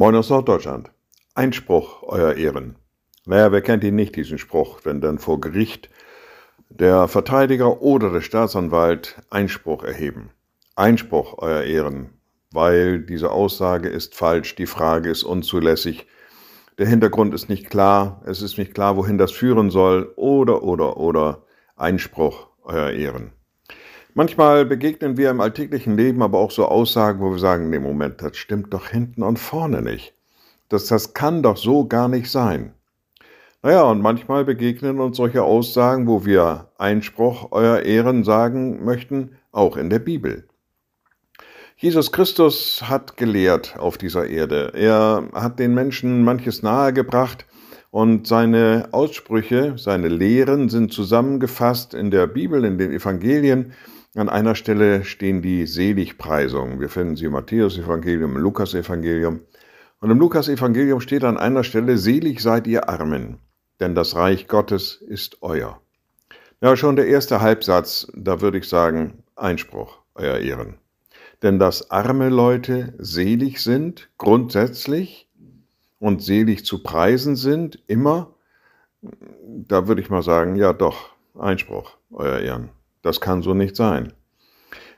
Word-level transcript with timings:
Moin 0.00 0.14
aus 0.14 0.30
Norddeutschland. 0.30 0.92
Einspruch, 1.34 2.04
Euer 2.04 2.34
Ehren. 2.34 2.76
Naja, 3.26 3.50
wer 3.50 3.60
kennt 3.62 3.82
ihn 3.82 3.96
nicht, 3.96 4.14
diesen 4.14 4.38
Spruch, 4.38 4.78
wenn 4.84 5.00
dann 5.00 5.18
vor 5.18 5.40
Gericht 5.40 5.90
der 6.68 7.08
Verteidiger 7.08 7.82
oder 7.82 8.12
der 8.12 8.20
Staatsanwalt 8.20 9.16
Einspruch 9.28 9.82
erheben. 9.82 10.30
Einspruch, 10.76 11.38
Euer 11.38 11.64
Ehren, 11.64 12.10
weil 12.52 13.00
diese 13.00 13.32
Aussage 13.32 13.88
ist 13.88 14.14
falsch, 14.14 14.54
die 14.54 14.66
Frage 14.66 15.10
ist 15.10 15.24
unzulässig, 15.24 16.06
der 16.78 16.86
Hintergrund 16.86 17.34
ist 17.34 17.48
nicht 17.48 17.68
klar, 17.68 18.22
es 18.24 18.40
ist 18.40 18.56
nicht 18.56 18.74
klar, 18.74 18.96
wohin 18.96 19.18
das 19.18 19.32
führen 19.32 19.68
soll, 19.68 20.12
oder, 20.14 20.62
oder, 20.62 20.96
oder, 20.98 21.42
Einspruch, 21.74 22.46
Euer 22.62 22.90
Ehren. 22.90 23.32
Manchmal 24.18 24.66
begegnen 24.66 25.16
wir 25.16 25.30
im 25.30 25.40
alltäglichen 25.40 25.96
Leben 25.96 26.22
aber 26.22 26.40
auch 26.40 26.50
so 26.50 26.66
Aussagen, 26.66 27.20
wo 27.20 27.30
wir 27.30 27.38
sagen, 27.38 27.70
nee, 27.70 27.78
Moment, 27.78 28.20
das 28.20 28.36
stimmt 28.36 28.74
doch 28.74 28.88
hinten 28.88 29.22
und 29.22 29.38
vorne 29.38 29.80
nicht. 29.80 30.12
Das, 30.68 30.86
das 30.86 31.14
kann 31.14 31.44
doch 31.44 31.56
so 31.56 31.86
gar 31.86 32.08
nicht 32.08 32.28
sein. 32.28 32.72
Naja, 33.62 33.84
und 33.84 34.00
manchmal 34.00 34.44
begegnen 34.44 34.98
uns 34.98 35.18
solche 35.18 35.44
Aussagen, 35.44 36.08
wo 36.08 36.24
wir 36.24 36.66
Einspruch, 36.78 37.52
Euer 37.52 37.82
Ehren 37.82 38.24
sagen 38.24 38.84
möchten, 38.84 39.36
auch 39.52 39.76
in 39.76 39.88
der 39.88 40.00
Bibel. 40.00 40.48
Jesus 41.76 42.10
Christus 42.10 42.82
hat 42.88 43.16
gelehrt 43.16 43.76
auf 43.78 43.98
dieser 43.98 44.26
Erde. 44.26 44.72
Er 44.74 45.28
hat 45.32 45.60
den 45.60 45.74
Menschen 45.74 46.24
manches 46.24 46.64
nahegebracht 46.64 47.46
und 47.92 48.26
seine 48.26 48.88
Aussprüche, 48.90 49.74
seine 49.76 50.08
Lehren 50.08 50.70
sind 50.70 50.92
zusammengefasst 50.92 51.94
in 51.94 52.10
der 52.10 52.26
Bibel, 52.26 52.64
in 52.64 52.78
den 52.78 52.90
Evangelien 52.90 53.74
an 54.14 54.28
einer 54.28 54.54
Stelle 54.54 55.04
stehen 55.04 55.42
die 55.42 55.66
Seligpreisungen. 55.66 56.80
Wir 56.80 56.88
finden 56.88 57.16
sie 57.16 57.26
im 57.26 57.32
Matthäus-Evangelium, 57.32 58.36
im 58.36 58.42
Lukas-Evangelium. 58.42 59.40
Und 60.00 60.10
im 60.10 60.18
Lukas-Evangelium 60.18 61.00
steht 61.00 61.24
an 61.24 61.36
einer 61.36 61.64
Stelle, 61.64 61.98
Selig 61.98 62.40
seid 62.40 62.66
ihr 62.66 62.88
Armen, 62.88 63.38
denn 63.80 63.94
das 63.94 64.14
Reich 64.16 64.48
Gottes 64.48 64.94
ist 64.94 65.42
euer. 65.42 65.80
Ja, 66.60 66.76
schon 66.76 66.96
der 66.96 67.06
erste 67.06 67.40
Halbsatz, 67.40 68.10
da 68.14 68.40
würde 68.40 68.58
ich 68.58 68.68
sagen, 68.68 69.22
Einspruch, 69.36 69.98
euer 70.14 70.38
Ehren. 70.38 70.78
Denn 71.42 71.58
dass 71.58 71.90
arme 71.90 72.30
Leute 72.30 72.94
selig 72.98 73.62
sind, 73.62 74.08
grundsätzlich, 74.18 75.28
und 76.00 76.22
selig 76.22 76.64
zu 76.64 76.82
preisen 76.82 77.36
sind, 77.36 77.82
immer, 77.86 78.34
da 79.02 79.88
würde 79.88 80.00
ich 80.00 80.10
mal 80.10 80.22
sagen, 80.22 80.56
ja 80.56 80.72
doch, 80.72 81.10
Einspruch, 81.38 81.96
euer 82.10 82.38
Ehren. 82.38 82.70
Das 83.02 83.20
kann 83.20 83.42
so 83.42 83.54
nicht 83.54 83.76
sein. 83.76 84.12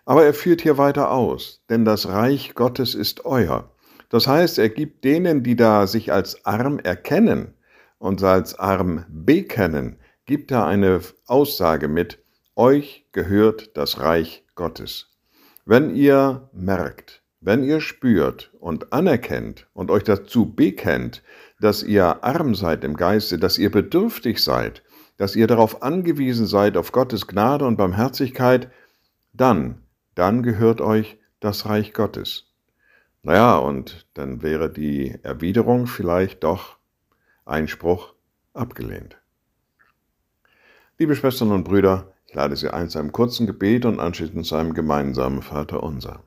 Aber 0.04 0.24
er 0.24 0.34
führt 0.34 0.62
hier 0.62 0.78
weiter 0.78 1.10
aus, 1.10 1.62
denn 1.68 1.84
das 1.84 2.08
Reich 2.08 2.54
Gottes 2.54 2.94
ist 2.94 3.24
euer. 3.24 3.70
Das 4.08 4.26
heißt, 4.26 4.58
er 4.58 4.68
gibt 4.68 5.04
denen, 5.04 5.42
die 5.42 5.56
da 5.56 5.86
sich 5.86 6.12
als 6.12 6.44
arm 6.44 6.78
erkennen 6.80 7.54
und 7.98 8.22
als 8.22 8.58
arm 8.58 9.04
bekennen, 9.08 9.98
gibt 10.26 10.50
er 10.50 10.66
eine 10.66 11.00
Aussage 11.26 11.88
mit, 11.88 12.18
euch 12.56 13.06
gehört 13.12 13.76
das 13.76 14.00
Reich 14.00 14.44
Gottes. 14.54 15.06
Wenn 15.64 15.94
ihr 15.94 16.48
merkt, 16.52 17.22
wenn 17.40 17.62
ihr 17.62 17.80
spürt 17.80 18.52
und 18.58 18.92
anerkennt 18.92 19.68
und 19.72 19.90
euch 19.90 20.02
dazu 20.04 20.54
bekennt, 20.54 21.22
dass 21.60 21.82
ihr 21.82 22.24
arm 22.24 22.54
seid 22.54 22.84
im 22.84 22.96
Geiste, 22.96 23.38
dass 23.38 23.58
ihr 23.58 23.70
bedürftig 23.70 24.42
seid, 24.42 24.82
dass 25.20 25.36
ihr 25.36 25.46
darauf 25.46 25.82
angewiesen 25.82 26.46
seid, 26.46 26.78
auf 26.78 26.92
Gottes 26.92 27.26
Gnade 27.26 27.66
und 27.66 27.76
Barmherzigkeit, 27.76 28.70
dann, 29.34 29.82
dann 30.14 30.42
gehört 30.42 30.80
euch 30.80 31.18
das 31.40 31.66
Reich 31.66 31.92
Gottes. 31.92 32.46
Naja, 33.22 33.58
und 33.58 34.06
dann 34.14 34.40
wäre 34.40 34.72
die 34.72 35.14
Erwiderung 35.22 35.86
vielleicht 35.86 36.42
doch 36.42 36.78
Einspruch 37.44 38.14
abgelehnt. 38.54 39.18
Liebe 40.96 41.14
Schwestern 41.14 41.52
und 41.52 41.64
Brüder, 41.64 42.14
ich 42.26 42.32
lade 42.32 42.56
Sie 42.56 42.70
ein 42.72 42.88
zu 42.88 42.98
einem 42.98 43.12
kurzen 43.12 43.46
Gebet 43.46 43.84
und 43.84 44.00
anschließend 44.00 44.46
zu 44.46 44.54
einem 44.54 44.72
gemeinsamen 44.72 45.42
Vater 45.42 45.82
unser. 45.82 46.22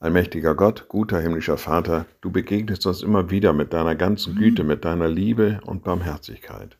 Allmächtiger 0.00 0.54
Gott, 0.54 0.88
guter 0.88 1.20
himmlischer 1.20 1.58
Vater, 1.58 2.06
du 2.22 2.32
begegnest 2.32 2.86
uns 2.86 3.02
immer 3.02 3.28
wieder 3.28 3.52
mit 3.52 3.74
deiner 3.74 3.96
ganzen 3.96 4.34
Güte, 4.34 4.64
mit 4.64 4.86
deiner 4.86 5.08
Liebe 5.08 5.60
und 5.66 5.84
Barmherzigkeit. 5.84 6.78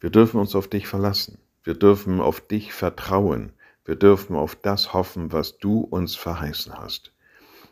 Wir 0.00 0.10
dürfen 0.10 0.38
uns 0.38 0.54
auf 0.54 0.68
dich 0.68 0.86
verlassen. 0.86 1.38
Wir 1.64 1.74
dürfen 1.74 2.20
auf 2.20 2.40
dich 2.40 2.72
vertrauen. 2.72 3.52
Wir 3.84 3.96
dürfen 3.96 4.36
auf 4.36 4.54
das 4.54 4.92
hoffen, 4.92 5.32
was 5.32 5.58
du 5.58 5.80
uns 5.80 6.14
verheißen 6.14 6.78
hast. 6.78 7.12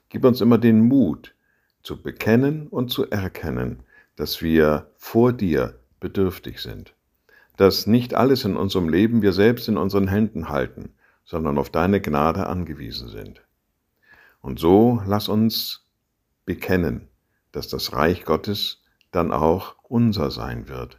Gib 0.09 0.25
uns 0.25 0.41
immer 0.41 0.59
den 0.59 0.81
Mut, 0.81 1.35
zu 1.83 2.03
bekennen 2.03 2.67
und 2.67 2.91
zu 2.91 3.09
erkennen, 3.09 3.85
dass 4.17 4.43
wir 4.43 4.91
vor 4.97 5.33
dir 5.33 5.79
bedürftig 6.01 6.61
sind. 6.61 6.95
Dass 7.57 7.87
nicht 7.87 8.15
alles 8.15 8.45
in 8.45 8.57
unserem 8.57 8.89
Leben 8.89 9.23
wir 9.23 9.33
selbst 9.33 9.69
in 9.69 9.77
unseren 9.77 10.09
Händen 10.09 10.49
halten, 10.49 10.95
sondern 11.25 11.59
auf 11.59 11.71
deine 11.71 12.01
Gnade 12.01 12.47
angewiesen 12.47 13.09
sind. 13.09 13.43
Und 14.41 14.59
so 14.59 15.01
lass 15.07 15.29
uns 15.29 15.87
bekennen, 16.45 17.09
dass 17.53 17.69
das 17.69 17.93
Reich 17.93 18.25
Gottes 18.25 18.83
dann 19.13 19.33
auch 19.33 19.77
unser 19.83 20.31
sein 20.31 20.69
wird 20.69 20.99